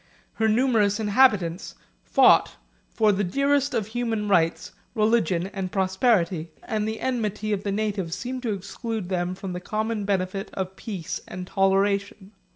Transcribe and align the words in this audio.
Her 0.41 0.47
numerous 0.49 0.99
inhabitants 0.99 1.75
fought 2.03 2.55
for 2.89 3.11
the 3.11 3.23
dearest 3.23 3.75
of 3.75 3.85
human 3.85 4.27
rights, 4.27 4.71
religion 4.95 5.45
and 5.53 5.71
property; 5.71 6.49
and 6.63 6.87
the 6.87 6.99
enmity 6.99 7.53
of 7.53 7.61
the 7.63 7.71
natives 7.71 8.15
seemed 8.15 8.41
to 8.41 8.53
exclude 8.53 9.09
them 9.09 9.35
from 9.35 9.53
the 9.53 9.59
common 9.59 10.03
benefit 10.05 10.49
of 10.55 10.75
peace 10.75 11.21
and 11.27 11.45
toleration. 11.45 12.31